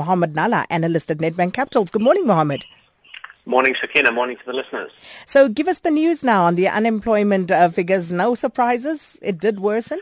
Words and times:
Mohammed 0.00 0.32
Nalla, 0.32 0.64
analyst 0.70 1.10
at 1.10 1.18
Nedbank 1.18 1.52
Capitals. 1.52 1.90
Good 1.90 2.00
morning, 2.00 2.26
Mohammed. 2.26 2.64
Morning, 3.44 3.74
Sakina. 3.78 4.10
Morning 4.10 4.38
to 4.38 4.46
the 4.46 4.54
listeners. 4.54 4.90
So 5.26 5.46
give 5.46 5.68
us 5.68 5.80
the 5.80 5.90
news 5.90 6.24
now 6.24 6.44
on 6.44 6.54
the 6.54 6.68
unemployment 6.68 7.50
uh, 7.50 7.68
figures. 7.68 8.10
No 8.10 8.34
surprises. 8.34 9.18
It 9.20 9.38
did 9.38 9.60
worsen. 9.60 10.00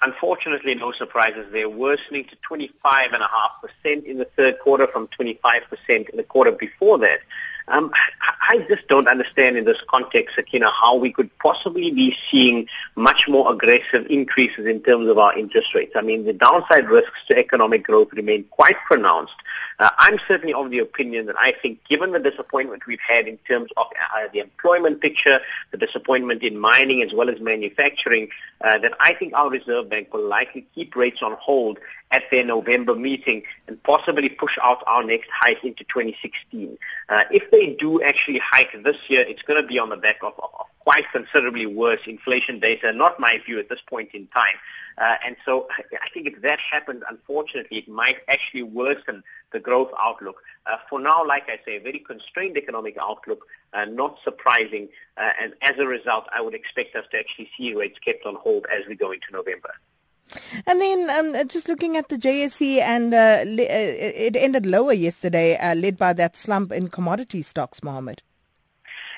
Unfortunately, 0.00 0.74
no 0.74 0.92
surprises. 0.92 1.46
They're 1.52 1.68
worsening 1.68 2.24
to 2.24 2.36
25.5% 2.36 4.04
in 4.04 4.16
the 4.16 4.24
third 4.24 4.58
quarter 4.60 4.86
from 4.86 5.08
25% 5.08 6.08
in 6.08 6.16
the 6.16 6.22
quarter 6.22 6.52
before 6.52 6.96
that. 6.98 7.18
Um, 7.68 7.90
I 8.48 8.64
just 8.68 8.86
don't 8.86 9.08
understand 9.08 9.56
in 9.56 9.64
this 9.64 9.80
context, 9.88 10.36
Sakina, 10.36 10.70
how 10.70 10.96
we 10.96 11.12
could 11.12 11.36
possibly 11.38 11.90
be 11.90 12.16
seeing 12.30 12.68
much 12.94 13.28
more 13.28 13.52
aggressive 13.52 14.06
increases 14.08 14.66
in 14.66 14.82
terms 14.82 15.08
of 15.08 15.18
our 15.18 15.36
interest 15.36 15.74
rates. 15.74 15.92
I 15.96 16.02
mean, 16.02 16.24
the 16.24 16.32
downside 16.32 16.88
risks 16.88 17.18
to 17.26 17.36
economic 17.36 17.82
growth 17.82 18.12
remain 18.12 18.44
quite 18.50 18.76
pronounced. 18.76 19.34
Uh, 19.80 19.90
I'm 19.98 20.18
certainly 20.28 20.54
of 20.54 20.70
the 20.70 20.78
opinion 20.78 21.26
that 21.26 21.36
I 21.38 21.52
think 21.52 21.84
given 21.88 22.12
the 22.12 22.20
disappointment 22.20 22.86
we've 22.86 23.00
had 23.00 23.26
in 23.26 23.36
terms 23.38 23.70
of 23.76 23.86
uh, 24.14 24.28
the 24.32 24.38
employment 24.38 25.00
picture, 25.00 25.40
the 25.72 25.78
disappointment 25.78 26.42
in 26.42 26.56
mining 26.58 27.02
as 27.02 27.12
well 27.12 27.28
as 27.28 27.40
manufacturing, 27.40 28.28
uh, 28.60 28.78
that 28.78 28.92
I 29.00 29.14
think 29.14 29.34
our 29.34 29.50
Reserve 29.50 29.88
Bank 29.88 30.12
will 30.12 30.26
likely 30.26 30.66
keep 30.74 30.96
rates 30.96 31.22
on 31.22 31.36
hold 31.40 31.78
at 32.10 32.24
their 32.30 32.44
November 32.44 32.94
meeting 32.94 33.42
and 33.66 33.82
possibly 33.82 34.28
push 34.28 34.58
out 34.62 34.82
our 34.86 35.04
next 35.04 35.28
hike 35.30 35.64
into 35.64 35.84
2016. 35.84 36.78
Uh, 37.08 37.24
if 37.30 37.50
they 37.50 37.74
do 37.74 38.02
actually 38.02 38.38
hike 38.38 38.76
this 38.82 38.96
year, 39.08 39.24
it's 39.28 39.42
going 39.42 39.60
to 39.60 39.66
be 39.66 39.78
on 39.78 39.88
the 39.88 39.96
back 39.96 40.18
of, 40.22 40.32
of 40.38 40.66
quite 40.86 41.10
considerably 41.10 41.66
worse 41.66 42.06
inflation 42.06 42.60
data, 42.60 42.92
not 42.92 43.18
my 43.18 43.40
view 43.44 43.58
at 43.58 43.68
this 43.68 43.80
point 43.80 44.08
in 44.14 44.28
time. 44.28 44.54
Uh, 44.96 45.16
and 45.26 45.36
so 45.44 45.66
I 46.00 46.08
think 46.10 46.28
if 46.28 46.40
that 46.42 46.60
happens, 46.60 47.02
unfortunately, 47.10 47.78
it 47.78 47.88
might 47.88 48.18
actually 48.28 48.62
worsen 48.62 49.24
the 49.50 49.58
growth 49.58 49.90
outlook. 49.98 50.40
Uh, 50.64 50.76
for 50.88 51.00
now, 51.00 51.26
like 51.26 51.50
I 51.50 51.58
say, 51.66 51.78
a 51.78 51.80
very 51.80 51.98
constrained 51.98 52.56
economic 52.56 52.96
outlook, 53.00 53.48
uh, 53.72 53.84
not 53.86 54.18
surprising. 54.22 54.88
Uh, 55.16 55.32
and 55.40 55.54
as 55.60 55.76
a 55.78 55.88
result, 55.88 56.26
I 56.32 56.40
would 56.40 56.54
expect 56.54 56.94
us 56.94 57.04
to 57.10 57.18
actually 57.18 57.50
see 57.56 57.74
rates 57.74 57.98
kept 57.98 58.24
on 58.24 58.36
hold 58.36 58.66
as 58.72 58.86
we 58.86 58.94
go 58.94 59.10
into 59.10 59.32
November. 59.32 59.72
And 60.68 60.80
then 60.80 61.10
um, 61.10 61.48
just 61.48 61.68
looking 61.68 61.96
at 61.96 62.10
the 62.10 62.16
JSE, 62.16 62.78
and 62.80 63.12
uh, 63.12 63.42
it 63.44 64.36
ended 64.36 64.66
lower 64.66 64.92
yesterday, 64.92 65.56
uh, 65.56 65.74
led 65.74 65.96
by 65.96 66.12
that 66.12 66.36
slump 66.36 66.70
in 66.70 66.88
commodity 66.88 67.42
stocks, 67.42 67.82
Mohammed. 67.82 68.22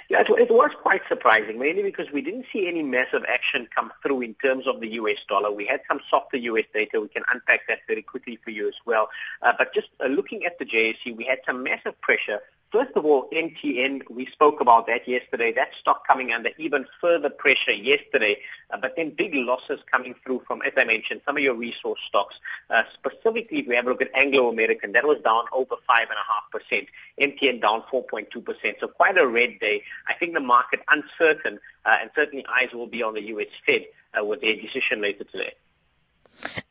Yeah, 0.08 0.20
it, 0.22 0.30
it, 0.30 0.50
was 0.50 0.70
quite 0.80 1.02
surprising, 1.06 1.58
mainly 1.58 1.82
because 1.82 2.10
we 2.10 2.22
didn't 2.22 2.46
see 2.50 2.66
any 2.66 2.82
massive 2.82 3.24
action 3.28 3.68
come 3.74 3.92
through 4.02 4.22
in 4.22 4.32
terms 4.34 4.66
of 4.66 4.80
the 4.80 4.88
U.S. 4.94 5.18
dollar. 5.28 5.52
We 5.52 5.66
had 5.66 5.82
some 5.86 6.00
softer 6.08 6.38
U.S. 6.38 6.64
data. 6.72 6.98
We 6.98 7.08
can 7.08 7.24
unpack 7.30 7.68
that 7.68 7.80
very 7.86 8.00
quickly 8.00 8.38
for 8.42 8.50
you 8.50 8.68
as 8.68 8.76
well. 8.86 9.10
Uh, 9.42 9.52
but 9.58 9.74
just 9.74 9.88
uh, 10.02 10.06
looking 10.06 10.46
at 10.46 10.58
the 10.58 10.64
JSE, 10.64 11.14
we 11.14 11.24
had 11.24 11.40
some 11.44 11.62
massive 11.62 12.00
pressure 12.00 12.40
First 12.70 12.92
of 12.96 13.06
all, 13.06 13.30
MTN, 13.32 14.02
we 14.10 14.26
spoke 14.26 14.60
about 14.60 14.86
that 14.88 15.08
yesterday. 15.08 15.52
That 15.52 15.74
stock 15.74 16.06
coming 16.06 16.32
under 16.32 16.50
even 16.58 16.84
further 17.00 17.30
pressure 17.30 17.72
yesterday, 17.72 18.36
uh, 18.70 18.76
but 18.76 18.94
then 18.94 19.10
big 19.10 19.34
losses 19.34 19.80
coming 19.90 20.14
through 20.22 20.42
from, 20.46 20.60
as 20.60 20.72
I 20.76 20.84
mentioned, 20.84 21.22
some 21.24 21.38
of 21.38 21.42
your 21.42 21.54
resource 21.54 22.00
stocks. 22.06 22.36
Uh, 22.68 22.82
specifically, 22.92 23.60
if 23.60 23.66
we 23.68 23.74
have 23.74 23.86
a 23.86 23.88
look 23.88 24.02
at 24.02 24.14
Anglo 24.14 24.50
American, 24.50 24.92
that 24.92 25.06
was 25.06 25.18
down 25.24 25.44
over 25.50 25.76
5.5%. 25.88 26.88
MTN 27.18 27.62
down 27.62 27.84
4.2%. 27.90 28.80
So 28.80 28.88
quite 28.88 29.16
a 29.16 29.26
red 29.26 29.58
day. 29.60 29.82
I 30.06 30.12
think 30.12 30.34
the 30.34 30.40
market 30.40 30.80
uncertain, 30.88 31.58
uh, 31.86 31.98
and 32.02 32.10
certainly 32.14 32.44
eyes 32.50 32.74
will 32.74 32.86
be 32.86 33.02
on 33.02 33.14
the 33.14 33.22
U.S. 33.28 33.48
Fed 33.64 33.86
uh, 34.18 34.22
with 34.22 34.42
their 34.42 34.56
decision 34.56 35.00
later 35.00 35.24
today. 35.24 35.54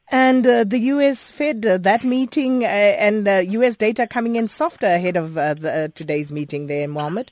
And 0.10 0.48
uh, 0.48 0.64
the 0.64 0.80
U.S. 0.80 1.30
Fed, 1.30 1.66
uh, 1.66 1.78
that 1.80 2.04
meeting 2.04 2.64
uh, 2.64 2.68
and 2.68 3.28
U.S. 3.52 3.74
Uh, 3.74 3.78
data 3.80 4.08
coming 4.08 4.36
in 4.38 4.48
softer 4.48 4.88
ahead 4.88 5.18
of 5.18 5.38
uh, 5.38 5.54
the, 5.56 5.74
uh, 5.74 5.88
today's 5.96 6.32
meeting 6.32 6.68
there, 6.68 6.88
Mohammed? 6.88 7.32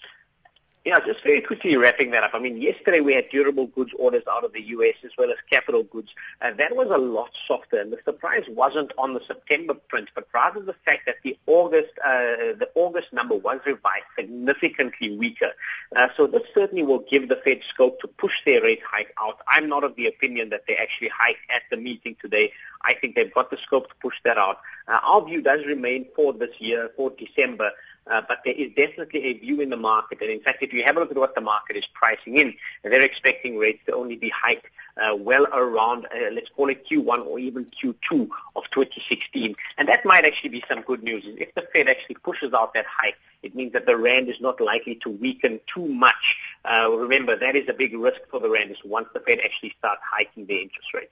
Yeah, 0.85 0.99
just 0.99 1.23
very 1.23 1.41
quickly 1.41 1.75
wrapping 1.75 2.11
that 2.11 2.23
up. 2.23 2.35
I 2.35 2.39
mean, 2.39 2.61
yesterday 2.61 2.99
we 2.99 3.15
had 3.15 3.29
durable 3.29 3.65
goods 3.65 3.91
orders 3.97 4.21
out 4.29 4.43
of 4.43 4.53
the 4.53 4.61
U.S. 4.67 4.93
as 5.03 5.09
well 5.17 5.31
as 5.31 5.37
capital 5.49 5.81
goods. 5.81 6.13
and 6.41 6.59
that 6.59 6.75
was 6.75 6.89
a 6.91 6.97
lot 6.99 7.31
softer. 7.47 7.81
And 7.81 7.91
the 7.91 7.97
surprise 8.05 8.43
wasn't 8.49 8.91
on 8.99 9.15
the 9.15 9.21
September 9.25 9.73
print, 9.73 10.09
but 10.13 10.27
rather 10.31 10.61
the 10.61 10.75
fact 10.85 11.07
that 11.07 11.15
the 11.23 11.39
August 11.47 11.89
uh, 12.05 12.53
the 12.61 12.69
August 12.75 13.11
number 13.13 13.33
was 13.33 13.61
revised 13.65 14.05
significantly 14.15 15.17
weaker. 15.17 15.53
Uh, 15.95 16.09
so 16.15 16.27
this 16.27 16.43
certainly 16.53 16.83
will 16.83 17.03
give 17.09 17.29
the 17.29 17.37
Fed 17.37 17.61
scope 17.67 17.99
to 18.01 18.07
push 18.07 18.45
their 18.45 18.61
rate 18.61 18.83
hike 18.83 19.11
out. 19.19 19.39
I'm 19.47 19.67
not 19.67 19.83
of 19.83 19.95
the 19.95 20.05
opinion 20.05 20.49
that 20.49 20.67
they 20.67 20.75
actually 20.75 21.07
hike 21.07 21.39
at 21.49 21.63
the 21.71 21.77
meeting 21.77 22.15
today. 22.21 22.53
I 22.83 22.93
think 22.93 23.15
they've 23.15 23.33
got 23.33 23.49
the 23.49 23.57
scope 23.57 23.89
to 23.89 23.95
push 23.95 24.21
that 24.23 24.37
out. 24.37 24.59
Uh, 24.87 24.99
our 25.01 25.25
view 25.25 25.41
does 25.41 25.65
remain 25.65 26.05
for 26.15 26.31
this 26.31 26.53
year, 26.59 26.91
for 26.95 27.11
December, 27.17 27.71
uh, 28.07 28.21
but 28.27 28.39
there 28.45 28.53
is 28.53 28.71
definitely 28.75 29.23
a 29.25 29.33
view 29.33 29.61
in 29.61 29.69
the 29.69 29.77
market. 29.77 30.21
And 30.21 30.29
in 30.29 30.39
fact, 30.39 30.61
if 30.61 30.73
you 30.73 30.83
have 30.83 30.97
a 30.97 30.99
look 30.99 31.11
at 31.11 31.17
what 31.17 31.35
the 31.35 31.41
market 31.41 31.75
is 31.75 31.85
pricing 31.87 32.37
in, 32.37 32.53
they're 32.83 33.01
expecting 33.01 33.57
rates 33.57 33.83
to 33.87 33.95
only 33.95 34.15
be 34.15 34.29
hiked 34.29 34.67
uh, 34.97 35.15
well 35.15 35.45
around, 35.53 36.05
uh, 36.05 36.29
let's 36.31 36.49
call 36.49 36.69
it 36.69 36.87
Q1 36.87 37.25
or 37.25 37.39
even 37.39 37.65
Q2 37.65 38.29
of 38.55 38.69
2016. 38.71 39.55
And 39.77 39.89
that 39.89 40.05
might 40.05 40.25
actually 40.25 40.49
be 40.49 40.63
some 40.69 40.81
good 40.81 41.03
news. 41.03 41.23
If 41.25 41.53
the 41.55 41.67
Fed 41.73 41.89
actually 41.89 42.15
pushes 42.15 42.53
out 42.53 42.73
that 42.75 42.85
hike, 42.85 43.17
it 43.43 43.55
means 43.55 43.73
that 43.73 43.85
the 43.85 43.97
rand 43.97 44.29
is 44.29 44.39
not 44.39 44.61
likely 44.61 44.95
to 44.95 45.09
weaken 45.09 45.59
too 45.67 45.87
much. 45.87 46.37
Uh, 46.63 46.89
remember, 46.91 47.35
that 47.35 47.55
is 47.55 47.67
a 47.69 47.73
big 47.73 47.93
risk 47.93 48.21
for 48.29 48.39
the 48.39 48.49
rand 48.49 48.71
is 48.71 48.77
once 48.85 49.07
the 49.13 49.19
Fed 49.19 49.39
actually 49.43 49.73
starts 49.77 50.01
hiking 50.03 50.45
their 50.45 50.61
interest 50.61 50.93
rates. 50.93 51.11